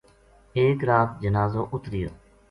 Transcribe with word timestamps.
ایک 0.59 0.77
رات 0.89 1.09
جنازو 1.21 1.61
اُت 1.73 1.83
رہیو 1.91 2.11